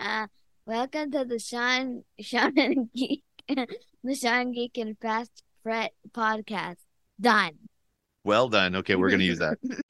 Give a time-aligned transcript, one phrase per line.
[0.00, 0.26] Uh,
[0.64, 3.22] welcome to the Sean, Sean and Geek,
[4.02, 6.76] the Sean Geek and Fast Fret podcast.
[7.20, 7.58] Done.
[8.24, 8.76] Well done.
[8.76, 9.58] Okay, we're going to use that.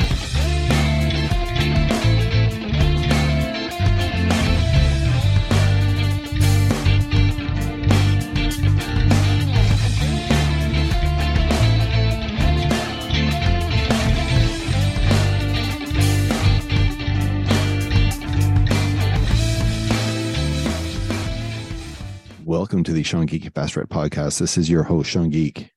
[22.51, 24.41] Welcome to the Sean Geek Fast Fret podcast.
[24.41, 25.71] This is your host, Sean Geek,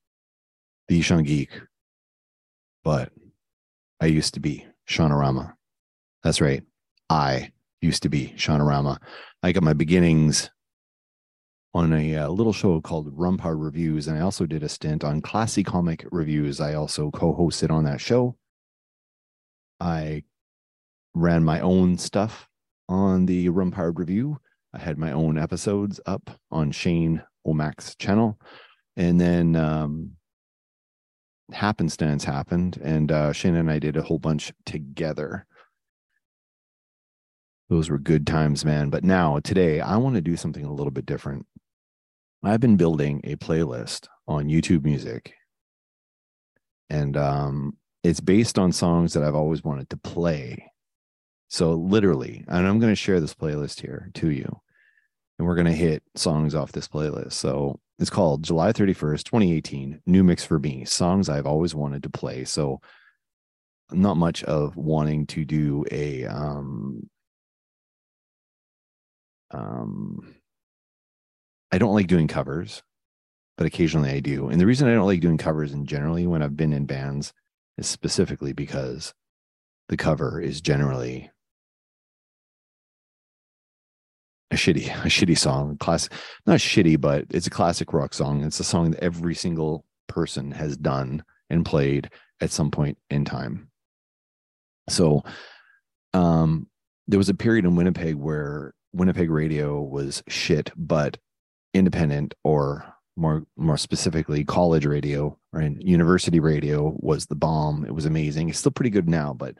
[0.87, 1.51] the Sean Geek.
[2.83, 3.11] But
[4.01, 5.53] I used to be Seanorama.
[6.23, 6.63] That's right.
[7.11, 8.99] I used to be Seanorama.
[9.43, 10.49] I got my beginnings
[11.75, 15.21] on a uh, little show called Rumpard Reviews, and I also did a stint on
[15.21, 16.59] Classy Comic Reviews.
[16.59, 18.35] I also co hosted on that show.
[19.79, 20.23] I
[21.13, 22.49] ran my own stuff
[22.89, 24.39] on the Rumpard Review
[24.73, 28.39] I had my own episodes up on Shane O'Mac's channel.
[28.95, 30.11] And then um,
[31.51, 35.45] happenstance happened, and uh, Shane and I did a whole bunch together.
[37.69, 38.89] Those were good times, man.
[38.89, 41.45] But now, today, I want to do something a little bit different.
[42.43, 45.33] I've been building a playlist on YouTube Music,
[46.89, 50.71] and um, it's based on songs that I've always wanted to play.
[51.47, 54.59] So, literally, and I'm going to share this playlist here to you
[55.37, 57.33] and we're going to hit songs off this playlist.
[57.33, 62.09] So it's called July 31st, 2018, New Mix for Me, songs I've always wanted to
[62.09, 62.43] play.
[62.45, 62.81] So
[63.91, 67.09] not much of wanting to do a um
[69.51, 70.35] um
[71.71, 72.83] I don't like doing covers,
[73.57, 74.49] but occasionally I do.
[74.49, 77.33] And the reason I don't like doing covers and generally when I've been in bands
[77.77, 79.13] is specifically because
[79.89, 81.31] the cover is generally
[84.53, 86.07] a shitty a shitty song class
[86.45, 88.43] not shitty but it's a classic rock song.
[88.43, 93.25] It's a song that every single person has done and played at some point in
[93.25, 93.69] time.
[94.89, 95.23] So
[96.13, 96.67] um
[97.07, 101.17] there was a period in winnipeg where winnipeg radio was shit but
[101.73, 102.85] independent or
[103.15, 107.85] more more specifically college radio in university radio was the bomb.
[107.85, 108.49] It was amazing.
[108.49, 109.55] It's still pretty good now but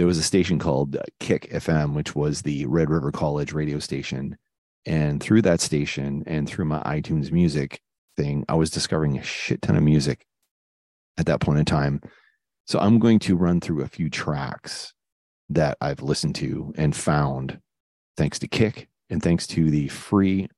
[0.00, 4.38] there was a station called Kick FM, which was the Red River College radio station.
[4.86, 7.82] And through that station and through my iTunes music
[8.16, 10.26] thing, I was discovering a shit ton of music
[11.18, 12.00] at that point in time.
[12.66, 14.94] So I'm going to run through a few tracks
[15.50, 17.60] that I've listened to and found
[18.16, 20.48] thanks to Kick and thanks to the free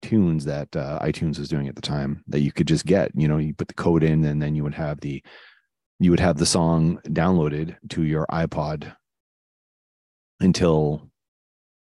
[0.00, 3.10] tunes that uh, iTunes was doing at the time that you could just get.
[3.14, 5.22] You know, you put the code in and then you would have the
[6.04, 8.94] you would have the song downloaded to your iPod
[10.40, 11.10] until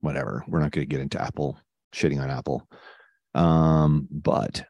[0.00, 0.44] whatever.
[0.48, 1.58] We're not going to get into Apple
[1.94, 2.69] shitting on Apple.
[3.34, 4.64] Um, but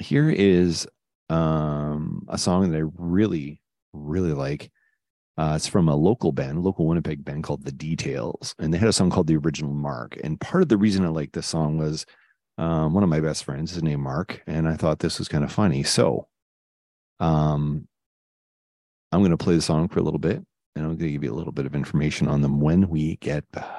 [0.00, 0.86] here is
[1.28, 3.60] um, a song that I really,
[3.92, 4.70] really like.
[5.36, 8.88] Uh, it's from a local band, local Winnipeg band called The Details, and they had
[8.88, 10.18] a song called The Original Mark.
[10.24, 12.04] And part of the reason I like this song was
[12.58, 15.44] um, one of my best friends is named Mark, and I thought this was kind
[15.44, 15.84] of funny.
[15.84, 16.26] So,
[17.20, 17.87] um,
[19.12, 20.44] I'm going to play the song for a little bit
[20.76, 23.16] and I'm going to give you a little bit of information on them when we
[23.16, 23.74] get back.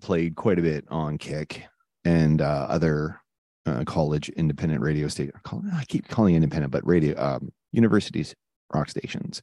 [0.00, 1.64] Played quite a bit on Kick
[2.04, 3.20] and uh, other
[3.66, 5.32] uh, college independent radio station.
[5.72, 8.34] I keep calling independent, but radio um, universities
[8.72, 9.42] rock stations.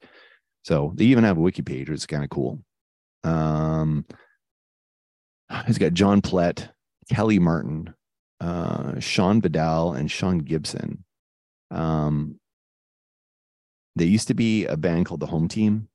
[0.63, 2.59] So they even have a wiki page, which is kind of cool.
[3.23, 4.05] Um,
[5.67, 6.69] it's got John Plett,
[7.09, 7.93] Kelly Martin,
[8.39, 11.03] uh, Sean Vidal, and Sean Gibson.
[11.71, 12.39] Um,
[13.95, 15.87] they used to be a band called the Home Team,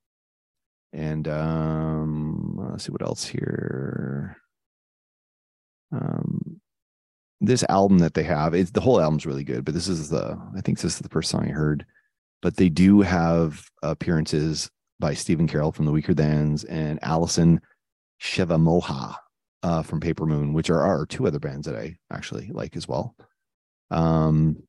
[0.92, 4.36] and um, let's see what else here.
[5.92, 6.60] Um,
[7.40, 10.38] this album that they have, it's the whole album's really good, but this is the
[10.56, 11.84] I think this is the first song I heard.
[12.42, 17.60] But they do have appearances by Stephen Carroll from the Weakerthans and Allison
[18.20, 19.16] Shevamoha
[19.62, 22.86] uh, from Paper Moon, which are, are two other bands that I actually like as
[22.86, 23.14] well.
[23.90, 24.62] Um,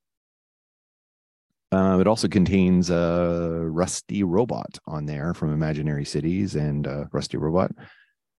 [1.72, 7.38] uh, it also contains uh, Rusty Robot on there from Imaginary Cities and uh, Rusty
[7.38, 7.72] Robot.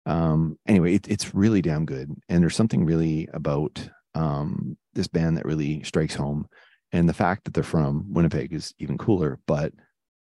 [0.08, 2.10] Um, anyway, it, it's really damn good.
[2.28, 6.48] And there's something really about um, this band that really strikes home.
[6.92, 9.38] And the fact that they're from Winnipeg is even cooler.
[9.46, 9.72] But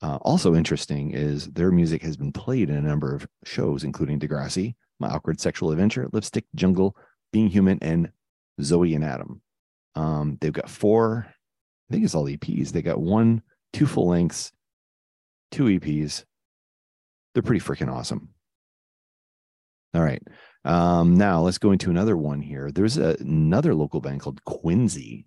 [0.01, 4.19] uh, also interesting is their music has been played in a number of shows, including
[4.19, 6.95] Degrassi, My Awkward Sexual Adventure, Lipstick Jungle,
[7.31, 8.09] Being Human, and
[8.61, 9.41] Zoe and Adam.
[9.95, 11.27] Um, they've got four
[11.89, 12.71] I think it's all EPs.
[12.71, 14.51] They got one, two full lengths,
[15.51, 16.23] two EPs.
[17.33, 18.29] They're pretty freaking awesome.
[19.93, 20.21] All right.
[20.65, 22.71] Um, now let's go into another one here.
[22.71, 25.25] There's a, another local band called Quinzy.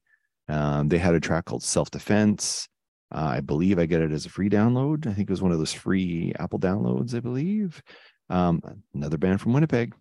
[0.49, 2.69] Um, they had a track called Self Defense.
[3.15, 5.07] Uh, I believe I get it as a free download.
[5.07, 7.83] I think it was one of those free Apple downloads, I believe.
[8.31, 8.61] Um,
[8.95, 9.95] another band from Winnipeg.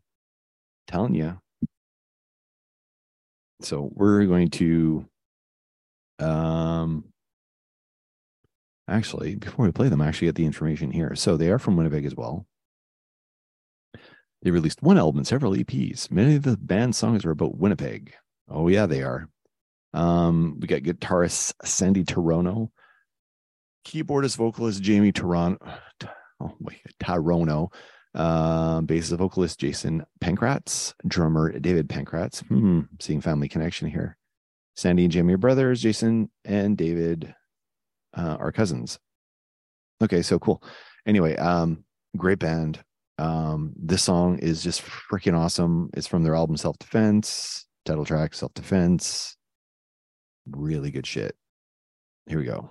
[0.87, 1.39] Telling you.
[3.61, 5.05] So we're going to
[6.19, 7.03] um
[8.87, 11.75] actually before we play them I actually get the information here so they are from
[11.75, 12.45] winnipeg as well
[14.45, 18.13] they released one album and several eps many of the band songs are about winnipeg
[18.47, 19.27] oh yeah they are
[19.93, 22.71] um we got guitarist sandy toronto
[23.85, 25.59] keyboardist vocalist jamie toronto
[26.39, 27.73] oh wait Tarono,
[28.13, 34.17] uh, bassist vocalist jason pankratz drummer david pankratz hmm seeing family connection here
[34.75, 35.81] Sandy and Jamie are brothers.
[35.81, 37.33] Jason and David
[38.15, 38.99] uh, are cousins.
[40.01, 40.61] Okay, so cool.
[41.05, 41.85] Anyway, um,
[42.17, 42.83] great band.
[43.17, 45.89] Um, this song is just freaking awesome.
[45.93, 49.37] It's from their album Self Defense, title track Self Defense.
[50.49, 51.35] Really good shit.
[52.27, 52.69] Here we go.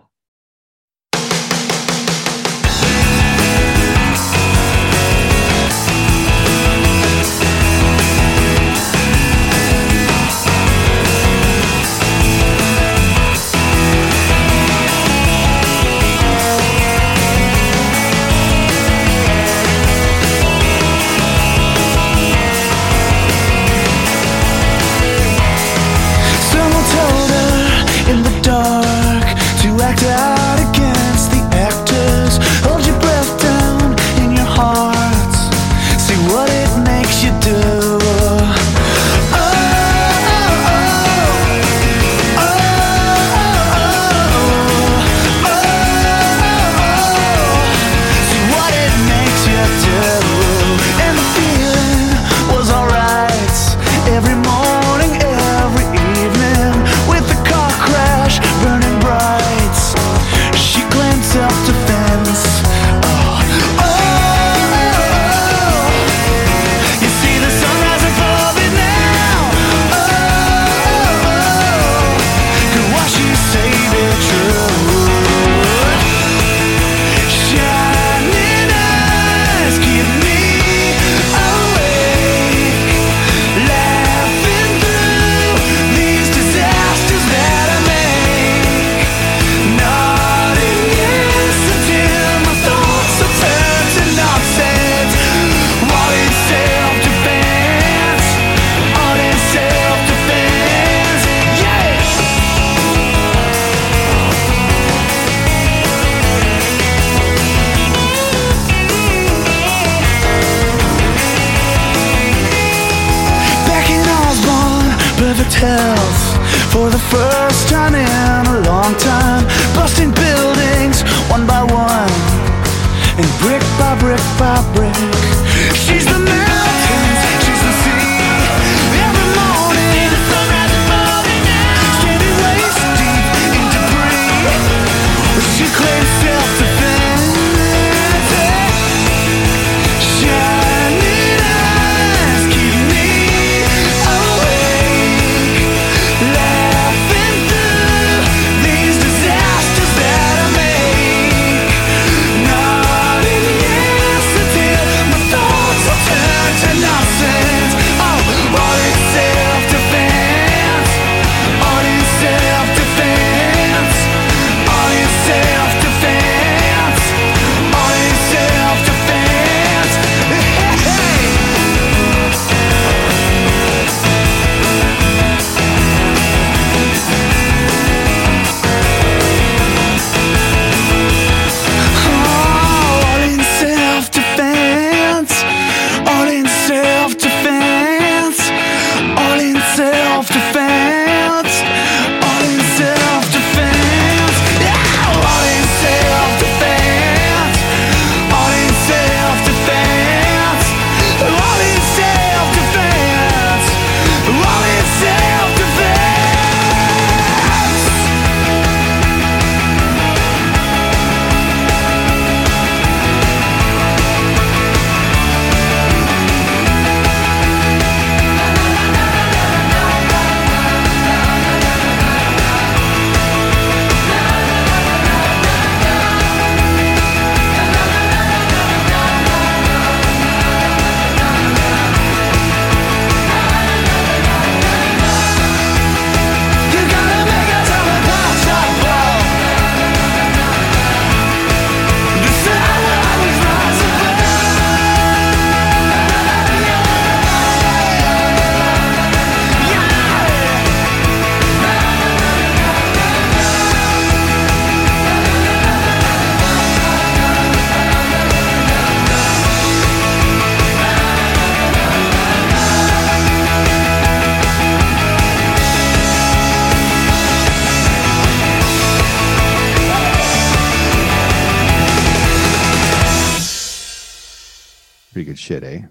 [275.45, 275.83] shit, eh?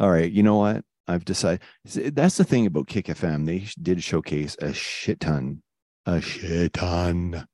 [0.00, 0.84] All right, you know what?
[1.06, 3.46] I've decided that's the thing about Kick FM.
[3.46, 5.62] They did showcase a shit ton,
[6.06, 7.46] a shit ton,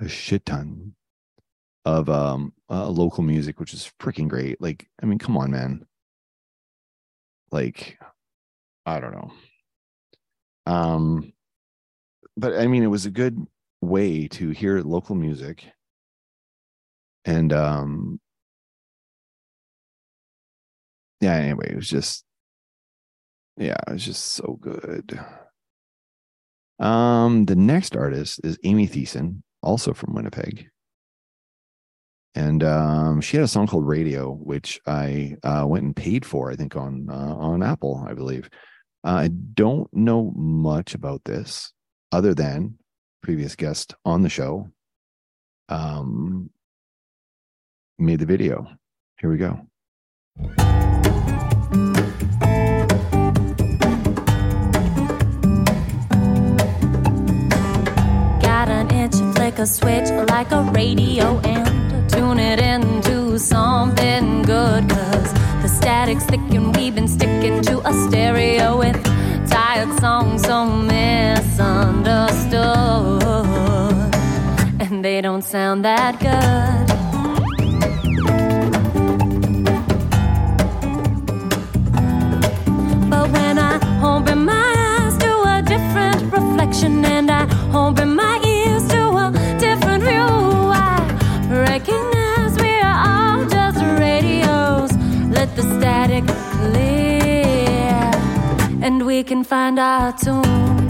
[0.00, 0.94] a shit ton
[1.84, 4.60] of um uh, local music, which is freaking great.
[4.60, 5.86] Like, I mean, come on, man.
[7.50, 7.98] Like,
[8.84, 9.32] I don't know.
[10.66, 11.32] Um,
[12.36, 13.46] but I mean, it was a good
[13.80, 15.64] way to hear local music
[17.26, 18.20] and um
[21.20, 21.34] yeah.
[21.34, 22.24] Anyway, it was just,
[23.56, 25.18] yeah, it was just so good.
[26.78, 30.68] Um, the next artist is Amy Thiessen, also from Winnipeg.
[32.34, 36.50] And um, she had a song called Radio, which I uh, went and paid for,
[36.50, 38.50] I think, on uh, on Apple, I believe.
[39.02, 41.72] Uh, I don't know much about this
[42.12, 42.78] other than
[43.22, 44.68] previous guest on the show
[45.68, 46.50] um,
[47.98, 48.68] made the video.
[49.18, 49.66] Here we go.
[59.58, 64.86] A switch like a radio and tune it into something good.
[64.88, 65.32] Cause
[65.62, 69.02] the static's thick and we've been sticking to a stereo with
[69.48, 73.22] tired songs so misunderstood.
[74.80, 76.86] And they don't sound that good.
[83.10, 88.45] But when I open my eyes to a different reflection and I open my
[95.56, 98.10] the static clear
[98.84, 100.85] and we can find our tune.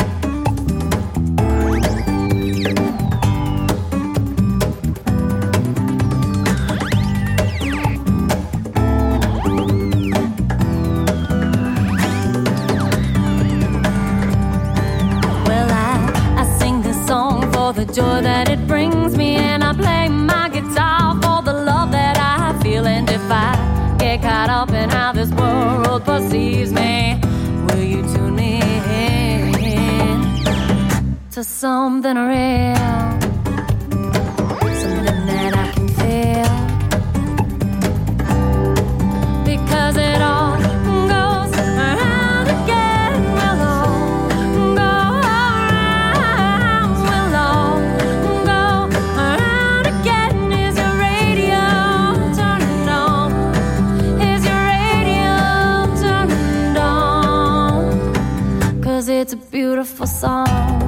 [25.96, 27.18] World perceives me,
[27.68, 30.22] will you tune me in
[31.30, 33.25] to something real?
[59.76, 60.85] Beautiful song.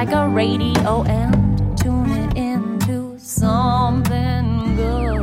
[0.00, 5.20] Like a radio and tune it into something good.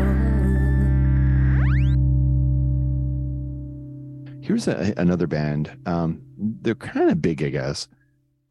[4.46, 5.76] Here's a, another band.
[5.88, 7.88] Um, they're kind of big, I guess.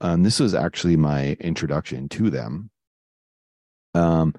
[0.01, 2.71] Um, this was actually my introduction to them.
[3.95, 4.35] Um,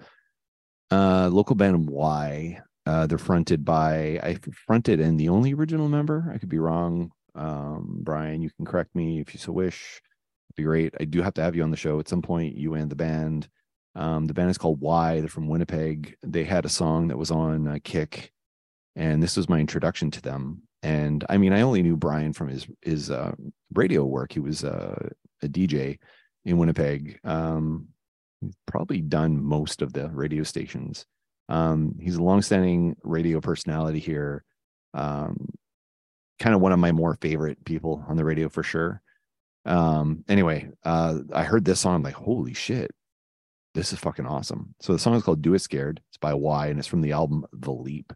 [0.91, 2.59] uh, local band Why.
[2.85, 6.29] Uh, they're fronted by I fronted and the only original member.
[6.33, 7.11] I could be wrong.
[7.33, 10.01] Um, Brian, you can correct me if you so wish.
[10.57, 10.93] Be great.
[10.99, 12.57] I do have to have you on the show at some point.
[12.57, 13.47] You and the band.
[13.95, 15.19] Um, the band is called Why.
[15.19, 16.15] They're from Winnipeg.
[16.23, 18.33] They had a song that was on uh, Kick,
[18.95, 20.63] and this was my introduction to them.
[20.81, 23.33] And I mean, I only knew Brian from his his uh,
[23.73, 24.33] radio work.
[24.33, 25.09] He was uh,
[25.43, 25.99] a DJ
[26.43, 27.19] in Winnipeg.
[27.23, 27.89] Um,
[28.41, 31.05] he's probably done most of the radio stations.
[31.49, 34.43] Um, he's a longstanding radio personality here.
[34.95, 35.49] Um,
[36.39, 39.01] kind of one of my more favorite people on the radio for sure.
[39.67, 42.89] Um, anyway, uh, I heard this song, I'm like, holy shit,
[43.75, 44.73] this is fucking awesome.
[44.79, 46.01] So the song is called Do It Scared.
[46.09, 48.13] It's by Why and it's from the album The Leap.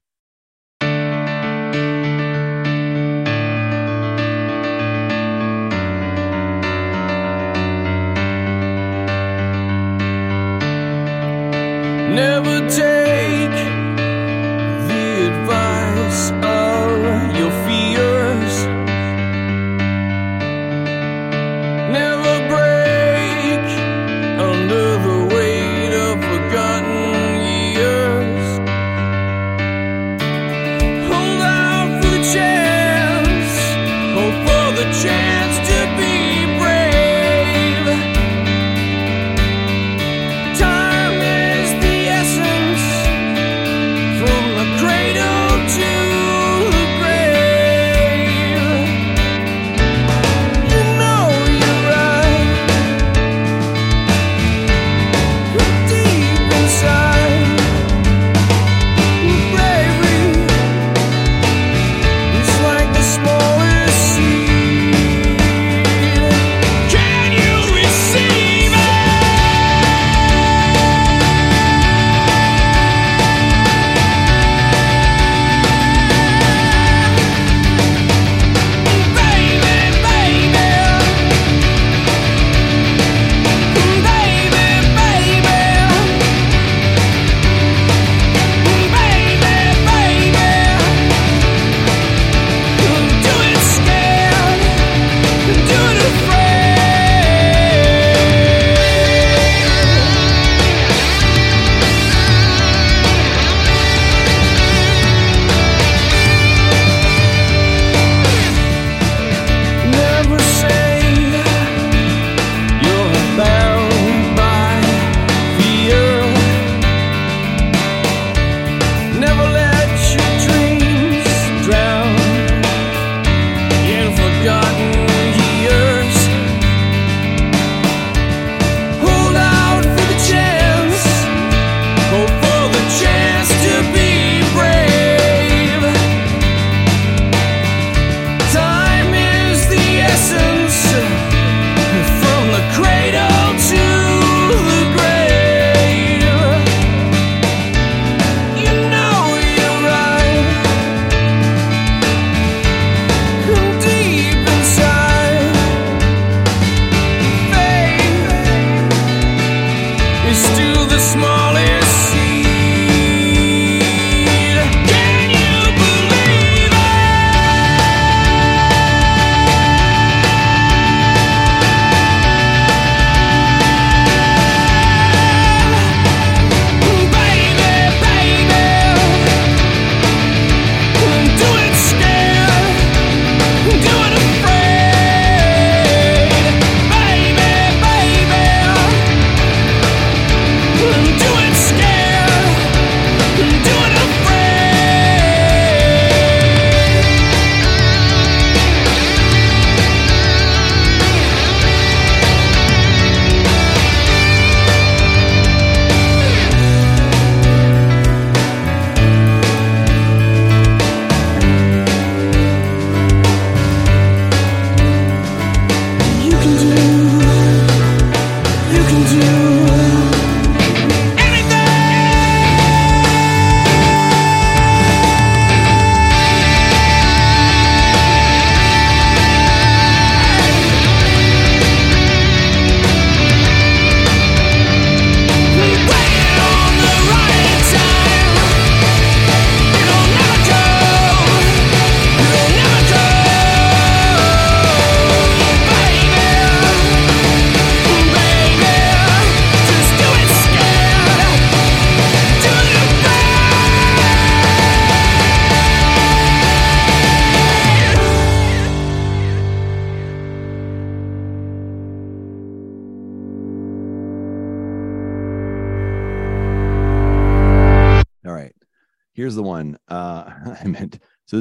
[12.12, 13.41] Never take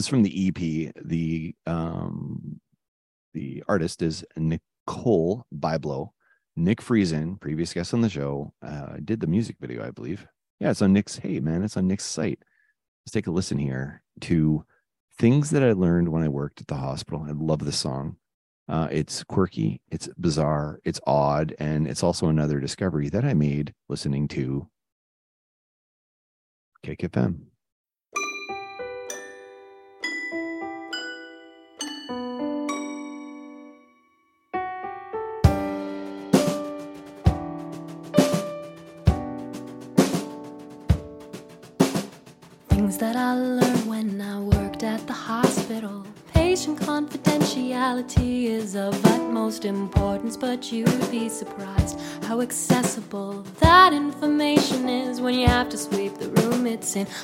[0.01, 0.95] is from the EP.
[1.05, 2.61] The um,
[3.35, 6.11] the artist is Nicole Byblow.
[6.57, 10.27] Nick Friesen, previous guest on the show, uh, did the music video, I believe.
[10.59, 11.17] Yeah, it's on Nick's.
[11.17, 12.41] Hey, man, it's on Nick's site.
[13.05, 14.65] Let's take a listen here to
[15.19, 17.25] things that I learned when I worked at the hospital.
[17.27, 18.17] I love this song.
[18.69, 23.75] Uh, it's quirky, it's bizarre, it's odd, and it's also another discovery that I made
[23.89, 24.69] listening to
[26.87, 27.50] KKFM.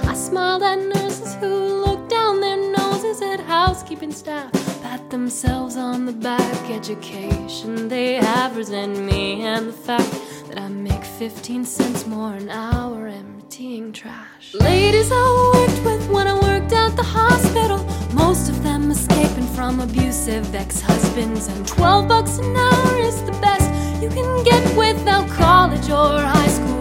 [0.03, 6.07] I smiled at nurses who looked down their noses at housekeeping staff, pat themselves on
[6.07, 6.71] the back.
[6.71, 10.11] Education they have resent me and the fact
[10.49, 14.55] that I make 15 cents more an hour emptying trash.
[14.55, 17.79] Ladies I worked with when I worked at the hospital,
[18.13, 23.37] most of them escaping from abusive ex husbands, and 12 bucks an hour is the
[23.41, 23.67] best
[24.03, 26.76] you can get without college or high school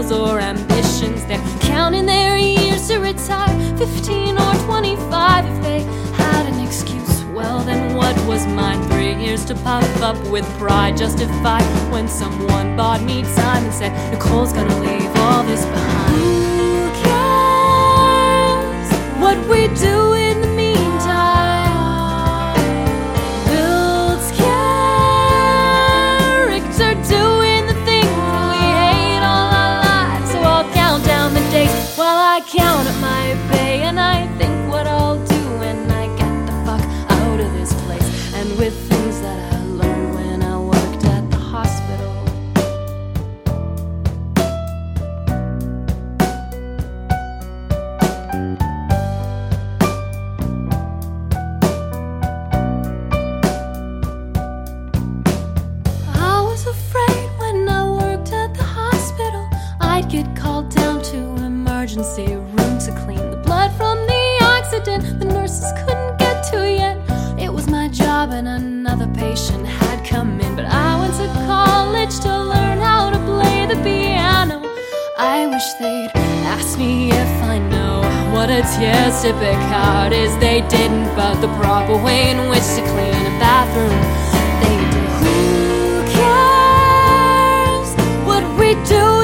[0.00, 1.24] goals or ambitions.
[1.26, 5.80] They're counting their years to retire 15 or 25 if they
[6.14, 7.24] had an excuse.
[7.24, 8.82] Well, then what was mine?
[8.88, 13.92] Three years to puff up with pride, justified when someone bought me time and said,
[14.12, 16.14] Nicole's gonna leave all this behind.
[16.14, 20.14] Who cares what we do
[78.62, 80.36] tears to pick out is.
[80.38, 84.00] They didn't, but the proper way in which to clean a bathroom,
[84.62, 85.10] they did.
[85.22, 87.88] Who cares
[88.26, 89.20] what we do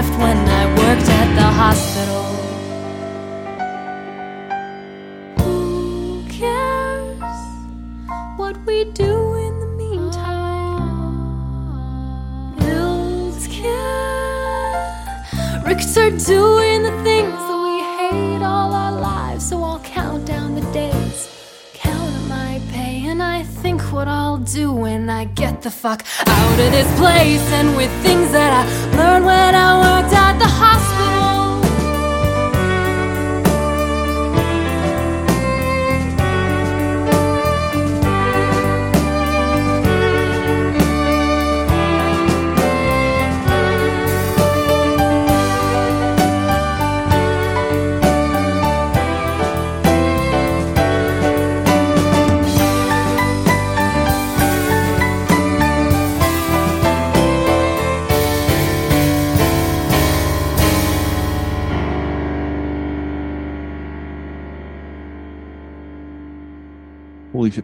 [0.00, 2.24] shift when I worked at the hospital.
[5.38, 7.20] Who cares
[8.36, 10.86] what we do in the meantime?
[12.58, 14.00] Builds character,
[16.10, 16.59] doing the things
[25.10, 27.44] I get the fuck out of this place.
[27.52, 28.62] And with things that I
[28.96, 30.99] learned when I worked at the hospital.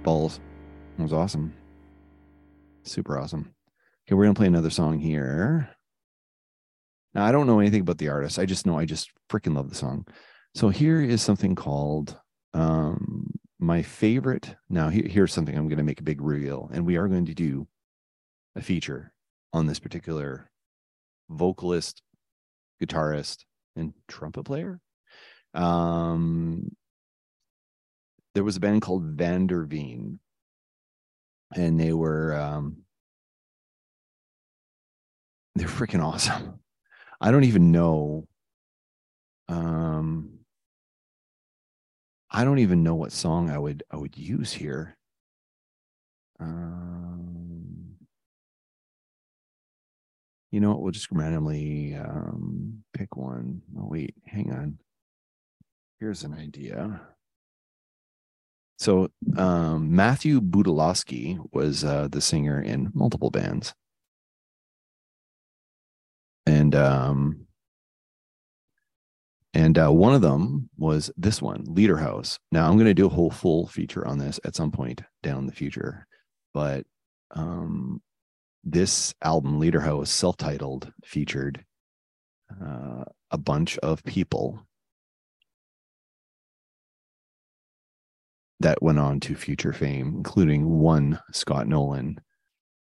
[0.07, 0.39] Balls.
[0.97, 1.53] That was awesome.
[2.85, 3.53] Super awesome.
[4.07, 5.69] Okay, we're gonna play another song here.
[7.13, 8.39] Now I don't know anything about the artist.
[8.39, 10.07] I just know I just freaking love the song.
[10.55, 12.17] So here is something called
[12.55, 14.55] um my favorite.
[14.71, 17.35] Now here, here's something I'm gonna make a big reveal, and we are going to
[17.35, 17.67] do
[18.55, 19.13] a feature
[19.53, 20.53] on this particular
[21.29, 22.01] vocalist,
[22.81, 23.39] guitarist,
[23.75, 24.81] and trumpet player.
[25.53, 26.77] Um
[28.37, 30.19] there was a band called Vanderveen,
[31.55, 32.83] and they were um,
[35.55, 36.61] they're freaking awesome.
[37.19, 38.29] I don't even know.
[39.49, 40.41] Um,
[42.31, 44.99] I don't even know what song I would I would use here.
[46.39, 47.97] Um,
[50.51, 50.83] you know what?
[50.83, 53.63] We'll just randomly um, pick one.
[53.79, 54.79] Oh, wait, hang on.
[55.99, 57.01] Here's an idea.
[58.79, 63.75] So um, Matthew Budalowski was uh, the singer in multiple bands,
[66.45, 67.47] and um,
[69.55, 72.39] and uh, one of them was this one, Leaderhouse.
[72.53, 75.47] Now I'm going to do a whole full feature on this at some point down
[75.47, 76.07] the future,
[76.53, 76.85] but
[77.31, 78.03] um,
[78.63, 81.65] this album, Leaderhouse, self-titled, featured
[82.63, 84.61] uh, a bunch of people
[88.61, 92.21] that went on to future fame, including one Scott Nolan.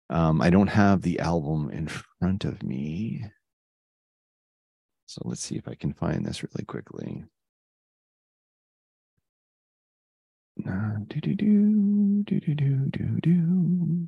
[0.10, 3.26] Um, I don't have the album in front of me.
[5.06, 7.24] So let's see if I can find this really quickly.
[10.67, 12.39] Uh, do do do do
[13.22, 14.08] do.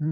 [0.00, 0.06] Uh,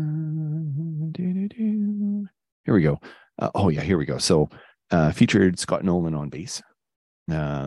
[1.12, 2.26] do do do.
[2.64, 3.00] Here we go.
[3.38, 4.18] Uh, oh yeah, here we go.
[4.18, 4.48] So
[4.90, 6.62] uh, featured Scott Nolan on bass.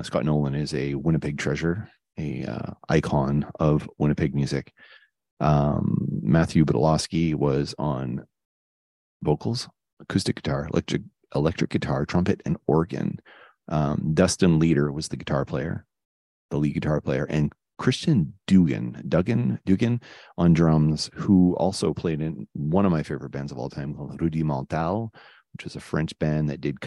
[0.03, 4.73] Scott Nolan is a Winnipeg treasure, a uh, icon of Winnipeg music.
[5.39, 8.25] Um, Matthew Budalowski was on
[9.23, 9.69] vocals,
[10.01, 11.03] acoustic guitar, electric
[11.35, 13.19] electric guitar, trumpet, and organ.
[13.67, 15.85] Um, Dustin Leader was the guitar player,
[16.49, 20.01] the lead guitar player, and Christian Dugan, Duggan, Dugan
[20.37, 24.19] on drums, who also played in one of my favorite bands of all time called
[24.19, 25.13] Rudimental,
[25.53, 26.77] which was a French band that did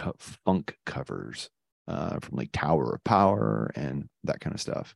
[0.45, 1.49] funk covers
[1.89, 4.95] uh, from like Tower of Power and that kind of stuff.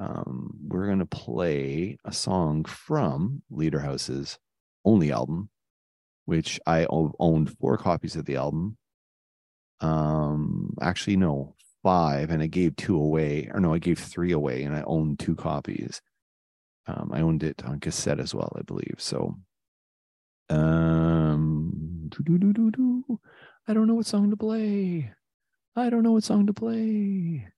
[0.00, 4.38] Um, we're going to play a song from Leaderhouse's
[4.82, 5.50] only album,
[6.24, 8.78] which I owned four copies of the album.
[9.80, 14.62] Um, actually, no, five, and I gave two away, or no, I gave three away,
[14.62, 16.00] and I owned two copies.
[16.86, 18.96] Um, I owned it on cassette as well, I believe.
[18.98, 19.36] So,
[20.48, 22.08] um.
[23.68, 25.12] I don't know what song to play.
[25.76, 27.48] I don't know what song to play.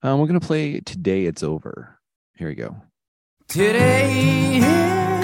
[0.00, 1.98] Um, we're gonna play "Today It's Over."
[2.36, 2.76] Here we go.
[3.48, 4.60] Today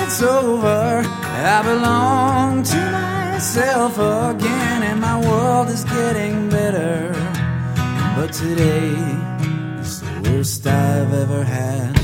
[0.03, 1.03] it's over.
[1.07, 7.13] I belong to myself again, and my world is getting better.
[8.17, 8.91] But today
[9.81, 12.01] is the worst I've ever had.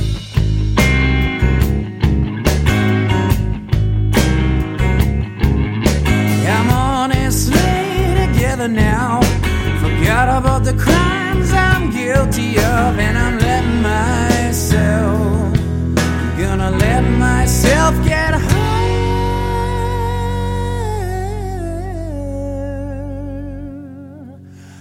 [6.47, 7.11] I'm
[8.33, 9.21] together now.
[9.81, 10.75] Forgot about the
[11.53, 15.55] I'm guilty of, and I'm letting myself
[16.31, 18.71] I'm gonna let myself get higher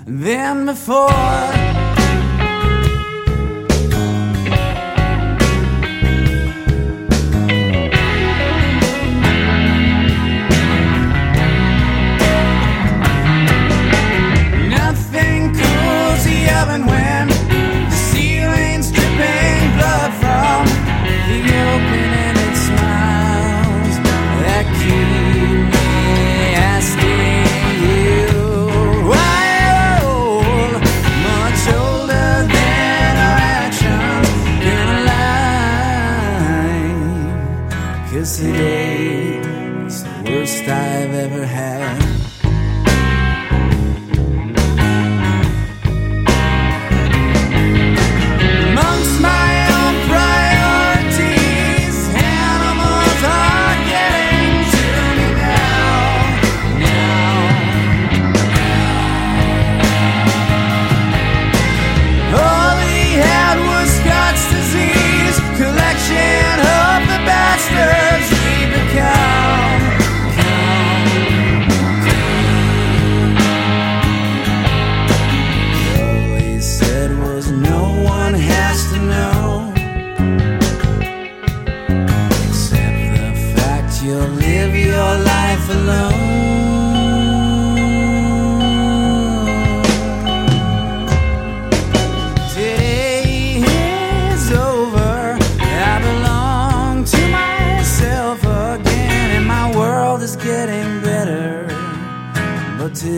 [0.05, 1.58] than before.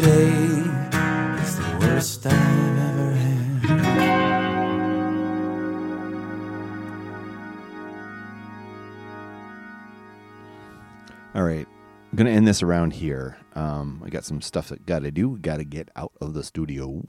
[0.01, 0.63] Today
[1.43, 3.61] is the worst I've ever had.
[11.35, 11.67] All right.
[11.67, 13.37] I'm going to end this around here.
[13.53, 15.37] Um, I got some stuff that got to do.
[15.37, 17.03] Got to get out of the studio.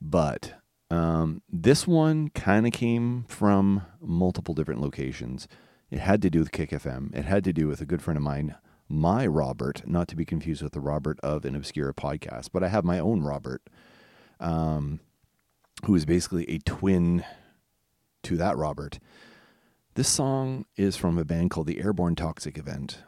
[0.00, 0.54] But
[0.90, 5.48] um, this one kind of came from multiple different locations.
[5.90, 7.14] It had to do with Kick FM.
[7.14, 8.54] It had to do with a good friend of mine,
[8.88, 12.68] my Robert, not to be confused with the Robert of an obscure podcast, but I
[12.68, 13.62] have my own Robert,
[14.40, 15.00] um,
[15.84, 17.24] who is basically a twin
[18.24, 18.98] to that Robert.
[19.94, 22.98] This song is from a band called the Airborne Toxic Event.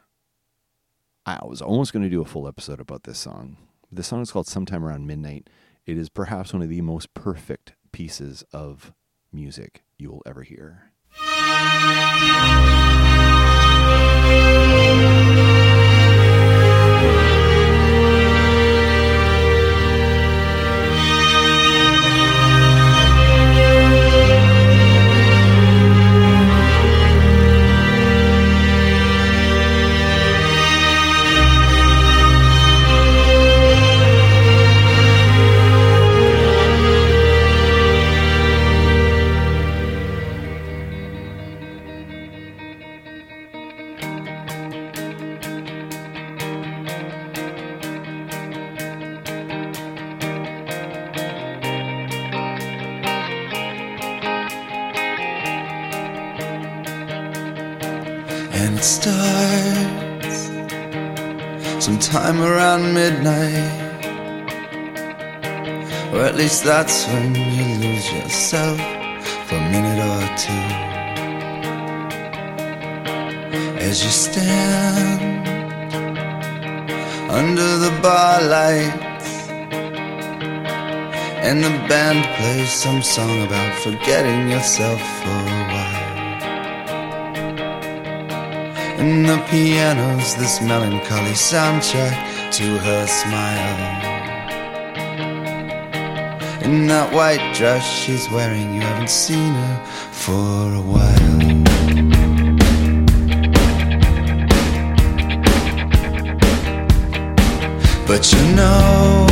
[1.25, 3.57] I was almost going to do a full episode about this song.
[3.91, 5.51] This song is called Sometime Around Midnight.
[5.85, 8.93] It is perhaps one of the most perfect pieces of
[9.33, 10.93] music you will ever hear.
[58.87, 60.39] Starts
[61.85, 63.83] sometime around midnight.
[66.15, 68.79] Or at least that's when you lose yourself
[69.49, 70.69] for a minute or two.
[73.89, 75.49] As you stand
[77.29, 79.49] under the bar lights,
[81.43, 85.96] and the band plays some song about forgetting yourself for a while.
[89.07, 94.03] The piano's this melancholy soundtrack to her smile.
[96.65, 101.39] In that white dress she's wearing, you haven't seen her for a while.
[108.09, 109.27] But you know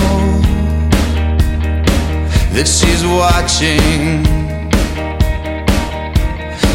[2.53, 4.44] that she's watching.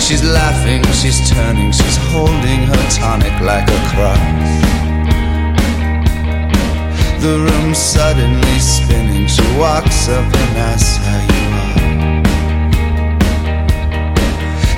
[0.09, 4.17] She's laughing, she's turning, she's holding her tonic like a cross.
[7.21, 11.77] The room's suddenly spinning, she walks up and asks how you are.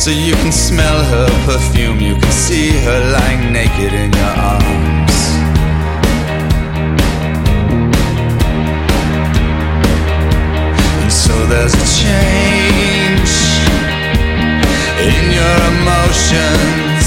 [0.02, 5.16] So you can smell her perfume, you can see her lying naked in your arms.
[11.00, 13.01] And so there's a change
[15.30, 17.06] your emotions.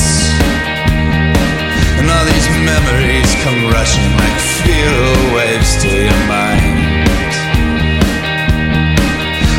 [1.98, 6.94] And all these memories come rushing like feral waves to your mind.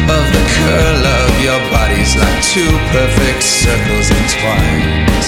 [0.07, 5.25] Of the curl of your bodies like two perfect circles entwined.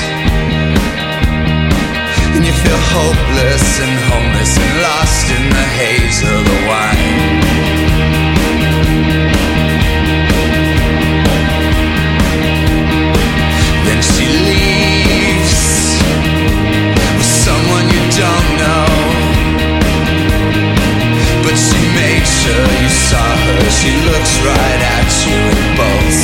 [2.35, 8.36] And you feel hopeless and homeless and lost in the haze of the wine.
[21.57, 23.61] She made sure you saw her.
[23.79, 26.21] She looks right at you and bolts.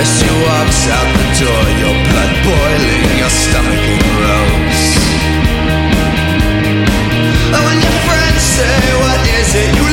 [0.00, 3.84] As she walks out the door, your blood boiling, your stomach
[4.20, 4.82] rows.
[7.54, 9.83] And when your friends say, What is it?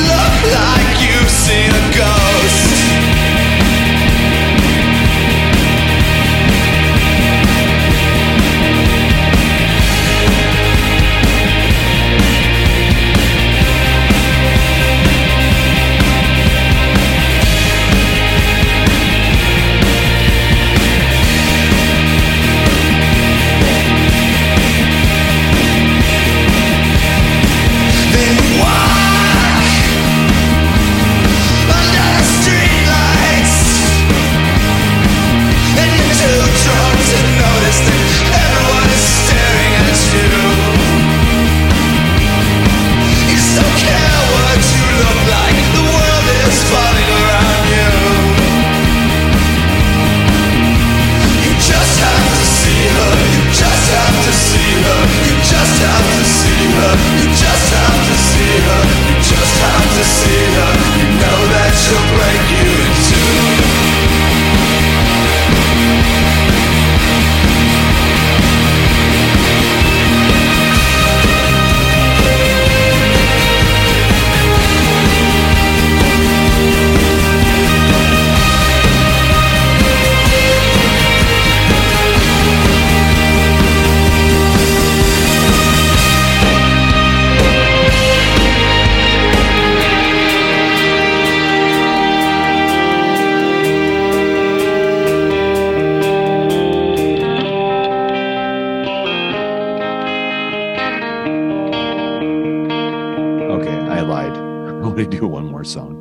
[104.92, 105.94] only do one more song.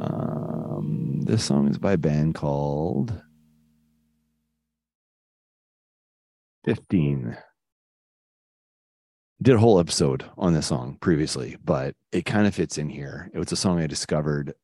[0.00, 3.12] Um, this song is by a band called
[6.64, 7.36] 15.
[9.40, 13.30] Did a whole episode on this song previously, but it kind of fits in here.
[13.32, 14.54] It was a song I discovered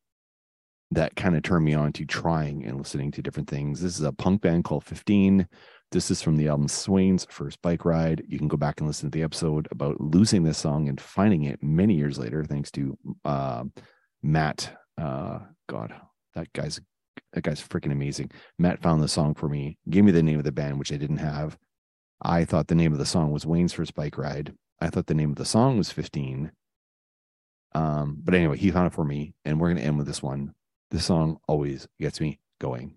[0.90, 3.80] that kind of turned me on to trying and listening to different things.
[3.80, 5.46] This is a punk band called 15.
[5.94, 8.24] This is from the album Swain's First Bike Ride.
[8.26, 11.44] You can go back and listen to the episode about losing this song and finding
[11.44, 13.62] it many years later, thanks to uh,
[14.20, 14.76] Matt.
[14.98, 15.38] Uh,
[15.68, 15.94] God,
[16.34, 16.80] that guy's
[17.32, 18.32] that guy's freaking amazing.
[18.58, 20.96] Matt found the song for me, gave me the name of the band, which I
[20.96, 21.56] didn't have.
[22.20, 24.52] I thought the name of the song was Wayne's First Bike Ride.
[24.80, 26.50] I thought the name of the song was 15.
[27.76, 30.56] Um, but anyway, he found it for me, and we're gonna end with this one.
[30.90, 32.96] This song always gets me going.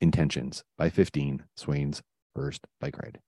[0.00, 2.02] Intentions by 15, Swain's
[2.36, 3.18] first bike ride.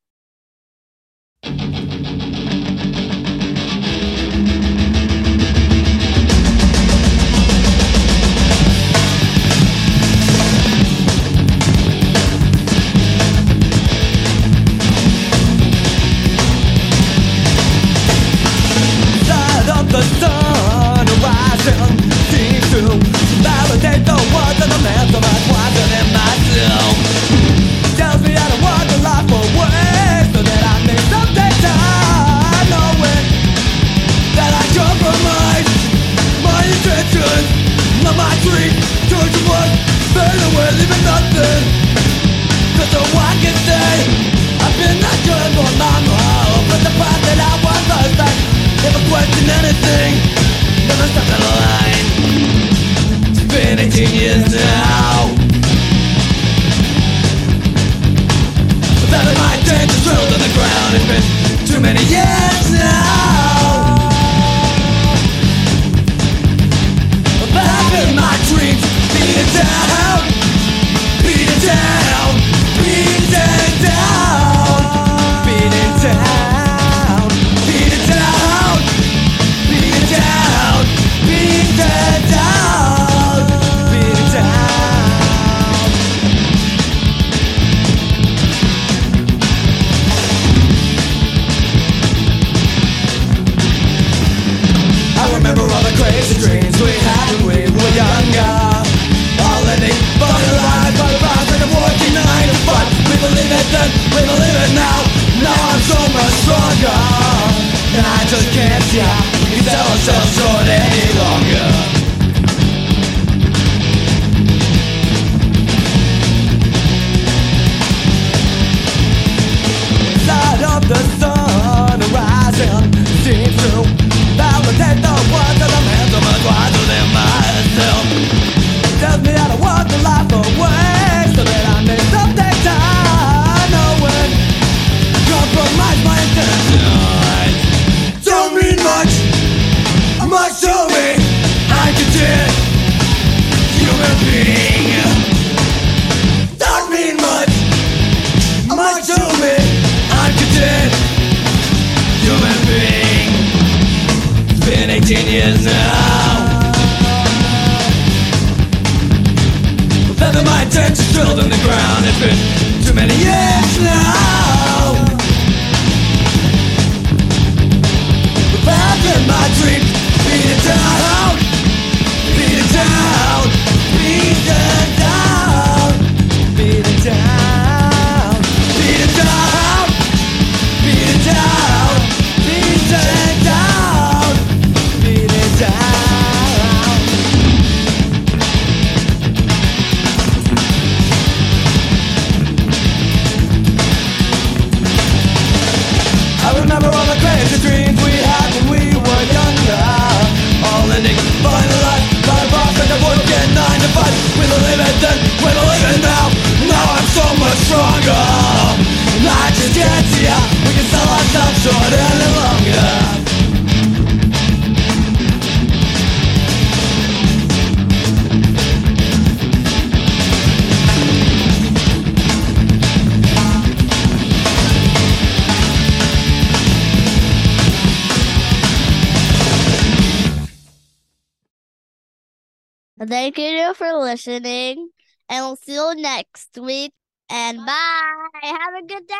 [233.08, 234.90] Thank you for listening,
[235.30, 236.92] and we'll see you next week.
[237.30, 238.28] And bye.
[238.42, 239.14] Have a good day.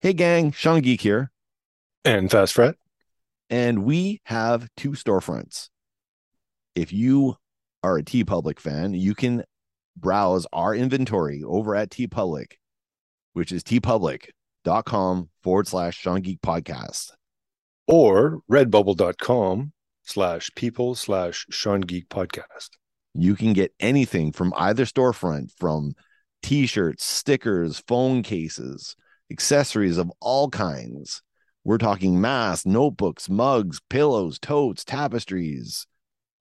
[0.00, 1.30] Hey gang, Sean Geek here.
[2.04, 2.74] And Fast Fret.
[3.48, 5.68] And we have two storefronts.
[6.74, 7.36] If you
[7.84, 9.44] are a Tee Public fan, you can
[9.96, 12.58] browse our inventory over at Tee Public,
[13.34, 17.12] which is teepublic.com forward slash Sean Geek Podcast.
[17.86, 19.72] Or redbubble.com
[20.10, 22.70] slash people slash Sean Geek Podcast.
[23.14, 25.94] You can get anything from either storefront from
[26.42, 28.96] t shirts, stickers, phone cases,
[29.30, 31.22] accessories of all kinds.
[31.64, 35.86] We're talking masks, notebooks, mugs, pillows, totes, tapestries.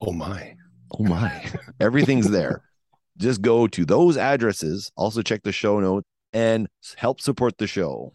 [0.01, 0.55] Oh my.
[0.97, 1.45] Oh my.
[1.79, 2.63] Everything's there.
[3.17, 4.91] Just go to those addresses.
[4.95, 8.13] Also, check the show notes and help support the show.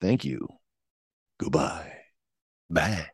[0.00, 0.48] Thank you.
[1.38, 1.92] Goodbye.
[2.70, 3.08] Bye.